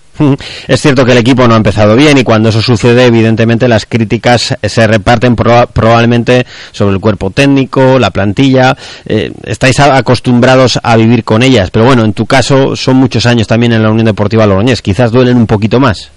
[0.68, 3.86] Es cierto que el equipo no ha empezado bien y cuando eso sucede, evidentemente las
[3.86, 8.76] críticas se reparten proba probablemente sobre el cuerpo técnico, la plantilla.
[9.06, 13.46] Eh, estáis acostumbrados a vivir con ellas, pero bueno, en tu caso son muchos años
[13.46, 14.82] también en la Unión Deportiva Logroñés.
[14.82, 16.10] Quizás duelen un poquito más.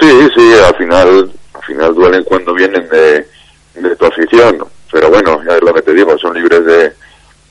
[0.00, 3.26] Sí, sí, al final, al final duelen cuando vienen de,
[3.80, 4.58] de tu afición,
[4.92, 6.92] pero bueno, ya es lo que te digo, son libres de,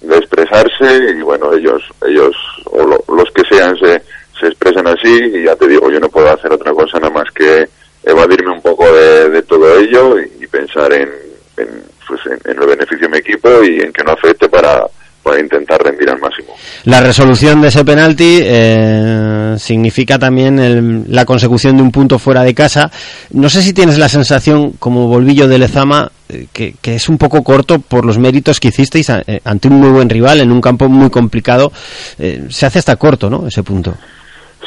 [0.01, 2.35] de expresarse y bueno, ellos, ellos
[2.65, 4.01] o lo, los que sean se
[4.43, 7.31] se expresan así y ya te digo, yo no puedo hacer otra cosa nada más
[7.33, 7.65] que
[8.03, 11.09] evadirme un poco de, todo ello y, pensar en,
[11.57, 11.67] en,
[12.07, 14.85] pues en, el beneficio de mi equipo y en que no afecte para,
[15.23, 16.53] para intentar rendir al máximo.
[16.83, 22.43] La resolución de ese penalti eh, significa también el, la consecución de un punto fuera
[22.43, 22.91] de casa.
[23.31, 27.17] No sé si tienes la sensación, como Volvillo de Lezama, eh, que, que, es un
[27.17, 30.61] poco corto por los méritos que hicisteis eh, ante un muy buen rival en un
[30.61, 31.71] campo muy complicado.
[32.19, 33.47] Eh, se hace hasta corto, ¿no?
[33.47, 33.95] Ese punto.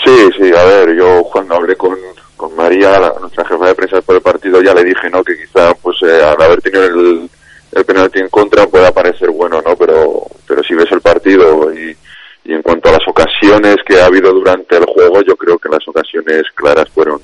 [0.07, 1.99] Sí, sí, a ver, yo cuando hablé con,
[2.37, 5.25] con María, nuestra jefa de prensa por el partido, ya le dije, ¿no?
[5.25, 7.29] Que quizá, pues, eh, al haber tenido el,
[7.73, 9.75] el penalti en contra pueda parecer bueno, ¿no?
[9.77, 11.97] Pero, pero si ves el partido y,
[12.45, 15.71] y en cuanto a las ocasiones que ha habido durante el juego, yo creo que
[15.71, 17.21] las ocasiones claras fueron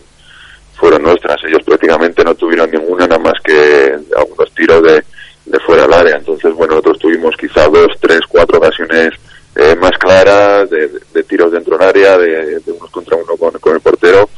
[0.75, 1.37] fueron nuestras.
[1.45, 5.05] Ellos prácticamente no tuvieron ninguna, nada más que algunos tiros de,
[5.45, 6.17] de fuera del área.
[6.17, 9.13] Entonces, bueno, nosotros tuvimos quizá dos, tres, cuatro ocasiones
[9.55, 13.37] eh, más claras, de, de, de, tiros dentro del área, de, de unos contra uno
[13.37, 14.29] con, con, el portero.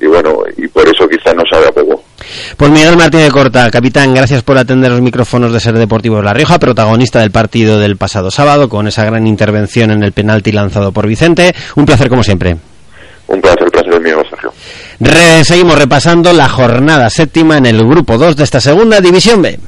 [0.00, 2.02] Y bueno, y por eso quizás no sabe a poco.
[2.56, 6.58] Pues Miguel Martínez Corta, capitán, gracias por atender los micrófonos de Ser Deportivo La Rioja,
[6.58, 11.06] protagonista del partido del pasado sábado, con esa gran intervención en el penalti lanzado por
[11.06, 11.54] Vicente.
[11.76, 12.56] Un placer como siempre.
[13.28, 14.52] Un placer, el placer es mío, Sergio.
[15.00, 19.58] Re seguimos repasando la jornada séptima en el grupo 2 de esta segunda división B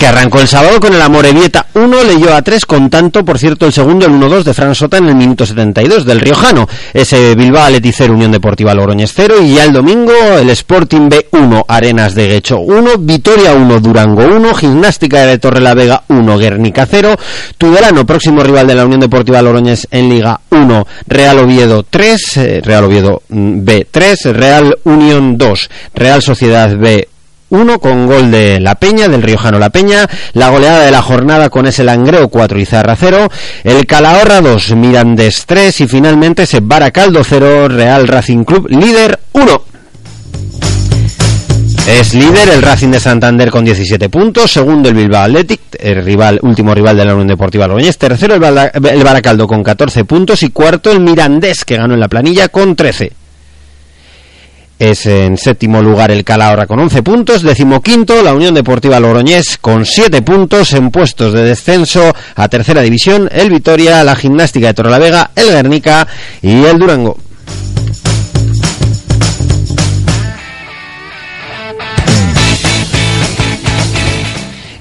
[0.00, 3.66] que arrancó el sábado con el Amorebieta 1, leyó a 3 con tanto, por cierto,
[3.66, 6.66] el segundo, el 1-2 de Fran Sota en el minuto 72 del Riojano.
[6.94, 11.66] Ese Bilbao Atleticero Unión Deportiva Logroñez 0 y ya el domingo el Sporting B 1,
[11.68, 16.86] Arenas de Guecho 1, Vitoria 1, Durango 1, Gimnástica de Torre la Vega 1, Guernica
[16.86, 17.16] 0,
[17.58, 22.60] Tudelano, próximo rival de la Unión Deportiva Logroñez en Liga 1, Real Oviedo 3, eh,
[22.64, 27.06] Real Oviedo B 3, Real Unión 2, Real Sociedad B
[27.50, 31.50] 1 con gol de La Peña, del Riojano La Peña, la goleada de la jornada
[31.50, 33.28] con ese Langreo 4 y Zarra 0,
[33.64, 39.62] el Calahorra 2, Mirandés 3 y finalmente ese Baracaldo 0, Real Racing Club líder 1.
[41.88, 46.38] Es líder el Racing de Santander con 17 puntos, segundo el Bilbao Athletic, el rival,
[46.42, 50.92] último rival de la Unión Deportiva Logroñés, tercero el, Baracaldo con 14 puntos y cuarto
[50.92, 53.19] el Mirandés que ganó en la planilla con 13.
[54.80, 59.84] Es en séptimo lugar el Calahorra con 11 puntos, decimoquinto la Unión Deportiva Logroñés con
[59.84, 65.32] 7 puntos en puestos de descenso a tercera división, el Vitoria, la Gimnástica de Torrelavega,
[65.36, 66.08] el Guernica
[66.40, 67.18] y el Durango.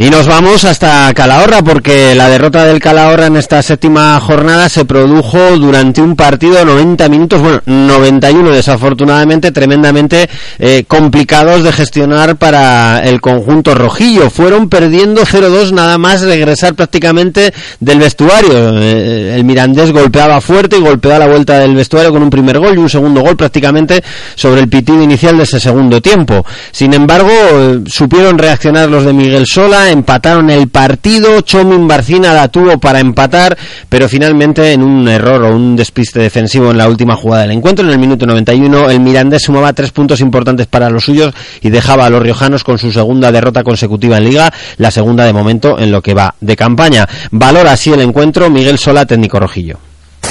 [0.02, 4.86] Y nos vamos hasta Calahorra porque la derrota del Calahorra en esta séptima jornada se
[4.86, 12.38] produjo durante un partido de 90 minutos, bueno, 91 desafortunadamente, tremendamente eh, complicados de gestionar
[12.38, 14.30] para el conjunto rojillo.
[14.30, 18.80] Fueron perdiendo 0-2 nada más regresar prácticamente del vestuario.
[18.80, 22.58] Eh, el Mirandés golpeaba fuerte y golpeó a la vuelta del vestuario con un primer
[22.58, 24.02] gol y un segundo gol prácticamente
[24.36, 26.46] sobre el pitido inicial de ese segundo tiempo.
[26.72, 32.48] Sin embargo, eh, supieron reaccionar los de Miguel Sola, empataron el partido, Chomin Barcina la
[32.48, 37.16] tuvo para empatar, pero finalmente en un error o un despiste defensivo en la última
[37.16, 41.06] jugada del encuentro, en el minuto 91, el Mirandés sumaba tres puntos importantes para los
[41.06, 45.26] suyos y dejaba a los riojanos con su segunda derrota consecutiva en liga, la segunda
[45.26, 47.08] de momento en lo que va de campaña.
[47.32, 49.78] Valora así el encuentro Miguel Sola, técnico rojillo.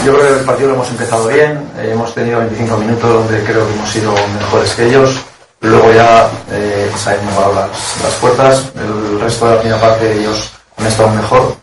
[0.05, 3.67] Yo creo que el partido lo hemos empezado bien, hemos tenido 25 minutos donde creo
[3.67, 5.25] que hemos sido mejores que ellos.
[5.61, 7.69] Luego ya eh, se han llevado las,
[8.03, 11.57] las fuerzas, el resto de la primera parte ellos han estado mejor.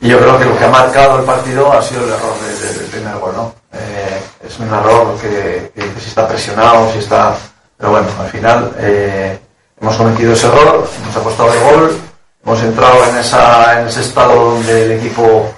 [0.00, 2.66] Y yo creo que lo que ha marcado el partido ha sido el error de-
[2.68, 3.54] de- del primer gol, ¿no?
[3.72, 7.36] Eh, es un error que, que si está presionado, si está...
[7.76, 9.38] Pero bueno, al final eh,
[9.80, 11.98] hemos cometido ese error, nos ha costado el gol,
[12.44, 15.50] hemos entrado en, esa, en ese estado donde el equipo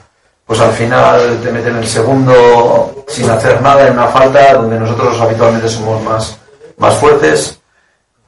[0.44, 5.18] pues al final te meten el segundo sin hacer nada en una falta donde nosotros
[5.20, 6.36] habitualmente somos más,
[6.76, 7.58] más fuertes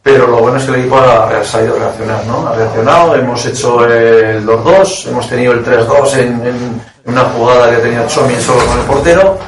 [0.04, 2.46] pero lo bueno es que el equipo ha sabido reaccionar, ¿no?
[2.46, 7.78] Ha reaccionado, hemos hecho el 2-2, hemos tenido el 3-2 en, en una jugada que
[7.78, 9.38] tenía Chomin solo con el portero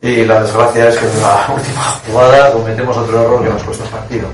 [0.00, 3.84] y la desgracia es que en la última jugada cometemos otro error que nos cuesta
[3.84, 4.28] el partido.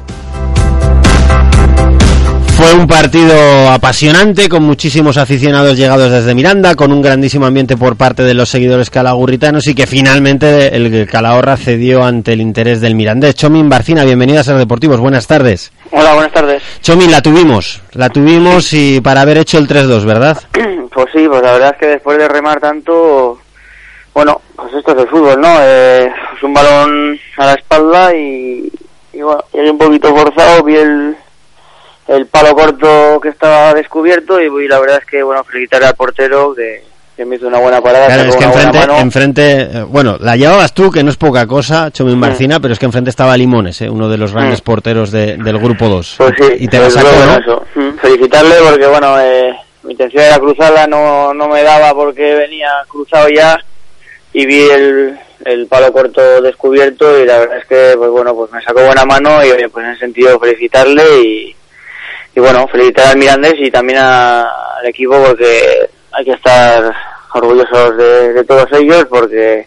[2.62, 3.34] Fue un partido
[3.72, 8.50] apasionante con muchísimos aficionados llegados desde Miranda, con un grandísimo ambiente por parte de los
[8.50, 13.34] seguidores calagurritanos y que finalmente el Calahorra cedió ante el interés del Mirandés.
[13.34, 15.72] Chomin Barcina, bienvenida a Ser Deportivos, buenas tardes.
[15.90, 16.62] Hola, buenas tardes.
[16.80, 20.38] Chomin, la tuvimos, la tuvimos y para haber hecho el 3-2, ¿verdad?
[20.94, 23.40] Pues sí, pues la verdad es que después de remar tanto,
[24.14, 25.48] bueno, pues esto es el fútbol, ¿no?
[25.60, 26.04] Eh,
[26.36, 28.70] es un balón a la espalda y,
[29.14, 31.16] y bueno, llegué un poquito forzado, vi el,
[32.08, 35.94] el palo corto que estaba descubierto y, y la verdad es que, bueno, felicitarle al
[35.94, 36.82] portero que,
[37.16, 38.06] que me hizo una buena parada.
[38.06, 38.44] Claro, es que
[39.00, 42.78] enfrente, eh, bueno, la llevabas tú, que no es poca cosa, Chomin Barcina, pero es
[42.80, 46.14] que enfrente estaba Limones, eh, uno de los grandes porteros de- del grupo 2.
[46.18, 47.38] Pues sí, y te la sacó, bueno, ¿no?
[47.38, 47.64] eso.
[47.74, 52.68] Mm, Felicitarle porque, bueno, eh, mi intención era cruzarla, no, no me daba porque venía
[52.88, 53.58] cruzado ya
[54.32, 58.50] y vi el, el palo corto descubierto y la verdad es que, pues bueno, pues
[58.52, 61.56] me sacó buena mano y, oye, pues en ese sentido felicitarle y,
[62.34, 66.94] y bueno, felicitar al Mirandés y también al equipo porque hay que estar
[67.34, 69.66] orgullosos de, todos ellos porque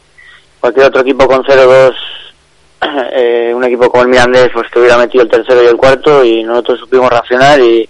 [0.60, 1.94] cualquier otro equipo con 0-2
[3.14, 6.24] eh, un equipo como el Mirandés pues que hubiera metido el tercero y el cuarto
[6.24, 7.88] y nosotros supimos reaccionar y,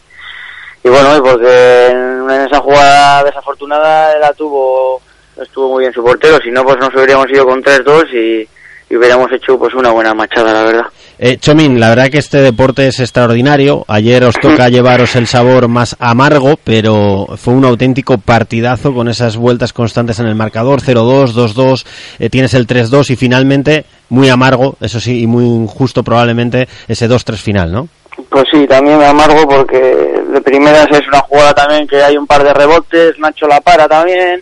[0.84, 5.02] y bueno y porque en, en esa jugada desafortunada la tuvo
[5.42, 8.50] estuvo muy bien su portero si no pues nos hubiéramos ido con 3-2 y,
[8.90, 10.86] y hubiéramos hecho pues una buena machada la verdad
[11.18, 13.86] Eh, Chomin, la verdad que este deporte es extraordinario.
[13.88, 19.38] Ayer os toca llevaros el sabor más amargo, pero fue un auténtico partidazo con esas
[19.38, 21.86] vueltas constantes en el marcador, 0-2, 2-2,
[22.20, 27.08] eh, tienes el 3-2 y finalmente, muy amargo, eso sí, y muy injusto probablemente, ese
[27.10, 27.88] 2-3 final, ¿no?
[28.30, 32.44] Pues sí, también amargo porque de primeras es una jugada también que hay un par
[32.44, 34.42] de rebotes, Nacho la para también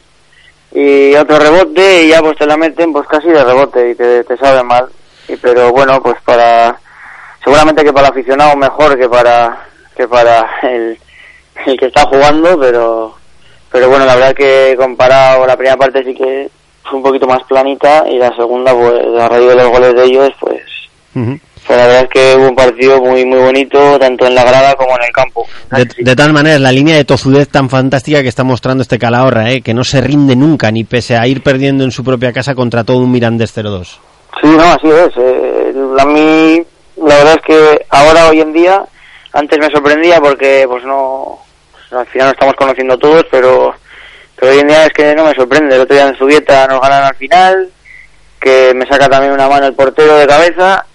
[0.71, 4.23] y otro rebote y ya pues te la meten pues casi de rebote y te,
[4.23, 4.87] te sabe mal.
[5.27, 6.77] Y, pero bueno, pues para
[7.43, 10.97] seguramente que para el aficionado mejor que para que para el,
[11.65, 13.15] el que está jugando, pero
[13.71, 16.49] pero bueno, la verdad que comparado la primera parte sí que
[16.83, 20.03] fue un poquito más planita y la segunda pues a raíz de los goles de
[20.05, 20.61] ellos pues
[21.65, 24.73] pues la verdad es que hubo un partido muy muy bonito tanto en la grada
[24.75, 25.45] como en el campo.
[25.71, 29.51] De, de tal manera, la línea de tozudez tan fantástica que está mostrando este Calahorra,
[29.51, 29.61] ¿eh?
[29.61, 32.83] que no se rinde nunca, ni pese a ir perdiendo en su propia casa contra
[32.83, 33.97] todo un Mirandés 0-2.
[34.41, 35.09] Sí, no, así es.
[35.17, 36.63] Eh, a mí,
[36.97, 38.83] la verdad es que ahora, hoy en día,
[39.33, 41.39] antes me sorprendía porque pues no
[41.91, 43.73] al final nos estamos conociendo todos, pero,
[44.35, 45.75] pero hoy en día es que no me sorprende.
[45.75, 47.69] El otro día en Zubieta nos ganan al final,
[48.39, 50.85] que me saca también una mano el portero de cabeza.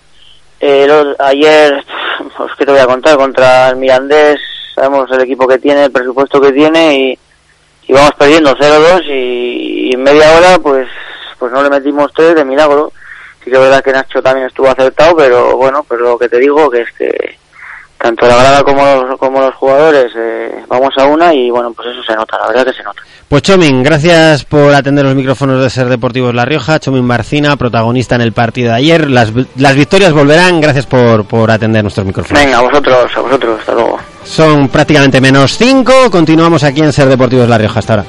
[0.61, 0.89] Eh,
[1.21, 1.85] ayer,
[2.37, 4.41] pues que te voy a contar, contra el Mirandés,
[4.75, 7.19] sabemos el equipo que tiene, el presupuesto que tiene y,
[7.87, 10.89] y vamos perdiendo 0-2 y, y, en media hora pues
[11.39, 12.93] pues no le metimos tres de milagro.
[13.49, 16.39] Sí que es verdad que Nacho también estuvo acertado, pero bueno, pero lo que te
[16.39, 17.39] digo que es que
[17.97, 21.89] tanto la grada como los, como los jugadores eh, vamos a una y bueno, pues
[21.89, 23.01] eso se nota, la verdad que se nota.
[23.27, 26.79] Pues Chomin, gracias por atender los micrófonos de Ser Deportivos La Rioja.
[26.79, 29.09] Chomin Marcina, protagonista en el partido de ayer.
[29.09, 30.61] Las, las victorias volverán.
[30.61, 32.43] Gracias por, por atender nuestros micrófonos.
[32.43, 33.61] Venga, a vosotros, a vosotros.
[33.61, 33.99] Hasta luego.
[34.25, 35.93] Son prácticamente menos cinco.
[36.11, 37.79] Continuamos aquí en Ser Deportivos La Rioja.
[37.79, 38.05] Hasta ahora.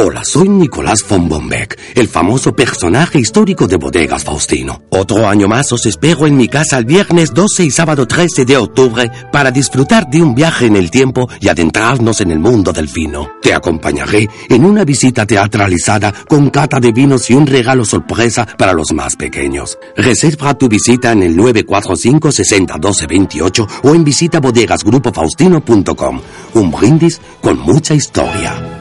[0.00, 4.82] Hola, soy Nicolás von Bombeck, el famoso personaje histórico de Bodegas Faustino.
[4.90, 8.56] Otro año más os espero en mi casa el viernes 12 y sábado 13 de
[8.56, 12.86] octubre para disfrutar de un viaje en el tiempo y adentrarnos en el mundo del
[12.86, 13.28] vino.
[13.42, 18.74] Te acompañaré en una visita teatralizada con cata de vinos y un regalo sorpresa para
[18.74, 19.80] los más pequeños.
[19.96, 26.20] Reserva tu visita en el 945 60 12 28 o en visita bodegasgrupofaustino.com.
[26.54, 28.77] Un brindis con mucha historia.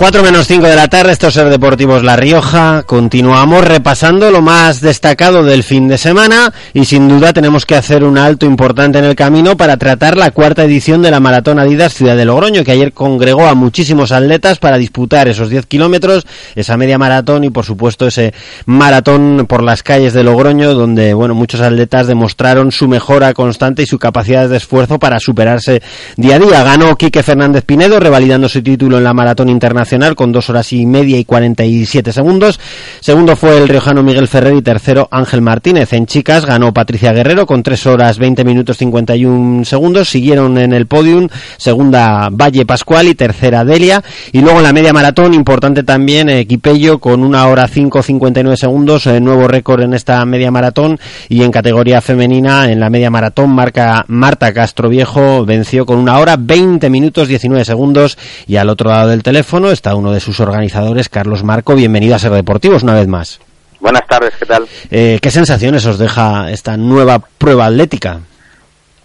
[0.00, 2.84] Cuatro menos cinco de la tarde, estos es Deportivos La Rioja.
[2.84, 8.02] Continuamos repasando lo más destacado del fin de semana y sin duda tenemos que hacer
[8.02, 11.92] un alto importante en el camino para tratar la cuarta edición de la Maratón Adidas
[11.92, 16.78] Ciudad de Logroño, que ayer congregó a muchísimos atletas para disputar esos 10 kilómetros, esa
[16.78, 18.32] media maratón y por supuesto ese
[18.64, 23.86] maratón por las calles de Logroño, donde bueno muchos atletas demostraron su mejora constante y
[23.86, 25.82] su capacidad de esfuerzo para superarse
[26.16, 26.64] día a día.
[26.64, 30.86] Ganó Quique Fernández Pinedo, revalidando su título en la Maratón Internacional con dos horas y
[30.86, 32.60] media y 47 segundos.
[33.00, 35.92] Segundo fue el riojano Miguel Ferrer y tercero Ángel Martínez.
[35.92, 40.08] En chicas ganó Patricia Guerrero con tres horas 20 minutos 51 segundos.
[40.08, 44.04] Siguieron en el podium segunda Valle Pascual y tercera Delia.
[44.30, 49.06] Y luego en la media maratón, importante también, Equipello con una hora 5 59 segundos,
[49.06, 51.00] eh, nuevo récord en esta media maratón.
[51.28, 56.20] Y en categoría femenina, en la media maratón, marca Marta Castro Viejo venció con una
[56.20, 58.16] hora 20 minutos 19 segundos.
[58.46, 61.74] Y al otro lado del teléfono está uno de sus organizadores, Carlos Marco.
[61.74, 63.40] Bienvenido a Ser Deportivos una vez más.
[63.80, 64.68] Buenas tardes, ¿qué tal?
[64.90, 68.20] Eh, ¿Qué sensaciones os deja esta nueva prueba atlética?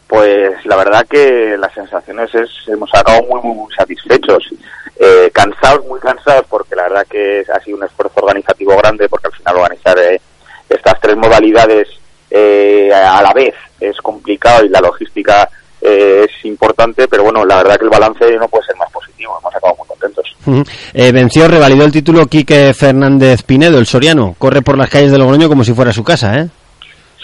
[0.05, 4.49] Pues la verdad que las sensaciones es, hemos sacado muy, muy, satisfechos.
[4.99, 9.27] Eh, cansados, muy cansados, porque la verdad que ha sido un esfuerzo organizativo grande, porque
[9.27, 10.19] al final organizar eh,
[10.67, 11.87] estas tres modalidades
[12.93, 15.49] a la vez es complicado y la logística
[15.85, 19.37] es importante, pero bueno, la verdad que el balance no puede ser más positivo.
[19.39, 20.35] Hemos acabado muy contentos.
[20.93, 24.35] eh, venció, revalidó el título Quique Fernández Pinedo, el soriano.
[24.37, 26.47] Corre por las calles de Logroño como si fuera su casa, ¿eh?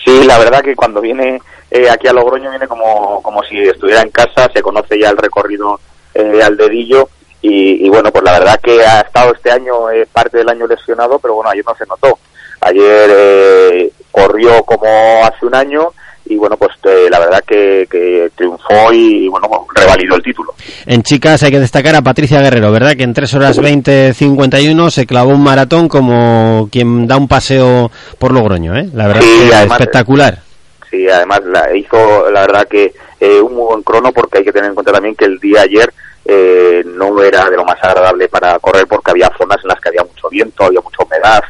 [0.04, 1.40] Sí, la verdad que cuando viene
[1.70, 5.18] eh, aquí a Logroño viene como, como si estuviera en casa, se conoce ya el
[5.18, 5.80] recorrido
[6.14, 7.08] eh, al dedillo
[7.42, 10.68] y, y, bueno, pues la verdad que ha estado este año, eh, parte del año
[10.68, 12.20] lesionado, pero bueno, ayer no se notó.
[12.62, 14.86] Ayer eh, corrió como
[15.26, 15.92] hace un año
[16.26, 20.54] y bueno, pues eh, la verdad que, que, triunfó y bueno, revalidó el título.
[20.86, 22.96] En chicas hay que destacar a Patricia Guerrero, ¿verdad?
[22.96, 28.32] Que en 3 horas 20.51 se clavó un maratón como quien da un paseo por
[28.34, 28.90] Logroño, ¿eh?
[28.94, 30.40] La verdad Sí, que además- espectacular.
[30.90, 34.52] Sí, además la hizo la verdad que eh, un muy buen crono porque hay que
[34.52, 35.90] tener en cuenta también que el día ayer
[36.26, 39.90] eh, no era de lo más agradable para correr porque había zonas en las que
[39.90, 41.42] había mucho viento, había mucha humedad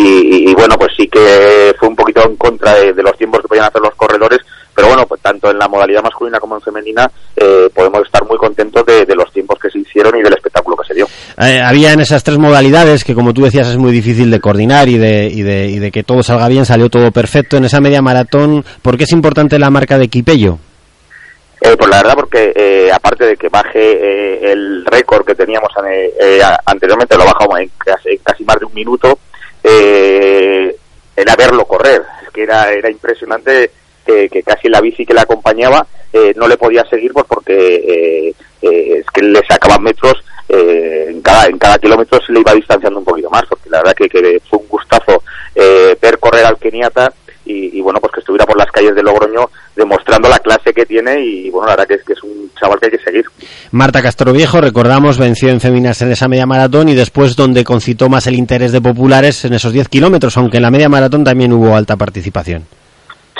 [0.00, 3.66] y, bueno, pues sí que fue un poquito en contra de, los tiempos que podían
[3.66, 4.38] hacer los corredores,
[4.72, 8.36] pero bueno, pues tanto en la modalidad masculina como en femenina eh, podemos estar muy
[8.36, 11.06] contentos de, de los tiempos que se hicieron y del espectáculo que se dio.
[11.40, 14.88] Eh, había en esas tres modalidades que, como tú decías, es muy difícil de coordinar
[14.88, 17.56] y de, y, de, y de que todo salga bien, salió todo perfecto.
[17.56, 20.58] En esa media maratón, ¿por qué es importante la marca de Quipello?
[21.60, 25.72] Eh, pues la verdad porque eh, aparte de que baje eh, el récord que teníamos
[25.88, 27.70] eh, anteriormente, lo bajamos en
[28.22, 29.18] casi, más de un minuto,
[29.64, 30.76] eh,
[31.16, 33.72] era verlo correr, es que era, era impresionante
[34.06, 38.32] que, casi la bici que le acompañaba eh, no le podía seguir pues porque
[38.62, 43.04] es que le sacaban metros en cada en cada kilómetro se le iba distanciando un
[43.04, 45.22] poquito más porque la verdad que, que fue un gustazo
[45.54, 47.12] ver correr al keniata
[47.48, 50.86] y, y, bueno pues que estuviera por las calles de Logroño demostrando la clase que
[50.86, 53.24] tiene y bueno la verdad que es que es un chaval que hay que seguir
[53.72, 58.26] Marta Castroviejo, recordamos, venció en féminas en esa media maratón y después donde concitó más
[58.26, 61.74] el interés de populares en esos 10 kilómetros, aunque en la media maratón también hubo
[61.74, 62.64] alta participación.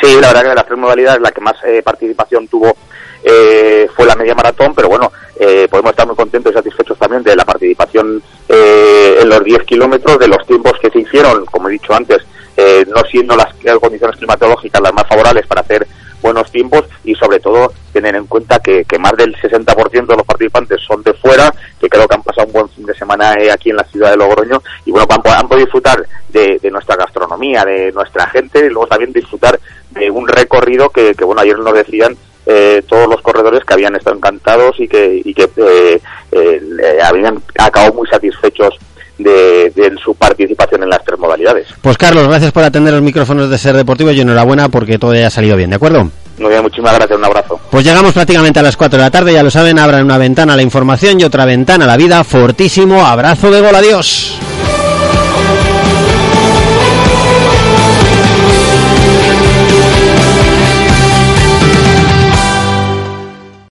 [0.01, 2.77] Sí, la verdad que de las tres modalidades la que más eh, participación tuvo
[3.23, 7.23] eh, fue la media maratón, pero bueno, eh, podemos estar muy contentos y satisfechos también
[7.23, 11.69] de la participación eh, en los 10 kilómetros, de los tiempos que se hicieron, como
[11.69, 12.19] he dicho antes,
[12.59, 15.87] eh, no siendo las condiciones climatológicas las más favorables para hacer
[16.21, 20.81] buenos tiempos y sobre todo tener en cuenta que, más del 60% de los participantes
[20.83, 23.71] son de fuera, que creo que han pasado un buen fin de semana eh, aquí
[23.71, 27.65] en la ciudad de Logroño y bueno, han, han podido disfrutar de, de nuestra gastronomía,
[27.65, 31.75] de nuestra gente y luego también disfrutar de un recorrido que, que bueno, ayer nos
[31.75, 32.17] decían
[32.51, 36.01] eh, todos los corredores que habían estado encantados y que, y que eh,
[36.33, 36.61] eh,
[37.05, 38.75] habían acabado muy satisfechos
[39.19, 41.67] de, de, su participación en las tres modalidades.
[41.83, 45.31] Pues Carlos, gracias por atender los micrófonos de Ser Deportivo y enhorabuena porque todo haya
[45.31, 46.09] salido bien, ¿de acuerdo?
[46.39, 47.61] Muy bien, muchísimas gracias, un abrazo.
[47.71, 50.53] Pues llegamos prácticamente a las 4 de la tarde, ya lo saben, abran una ventana
[50.53, 52.23] a la información y otra ventana a la vida.
[52.23, 54.39] Fortísimo abrazo de gol, adiós.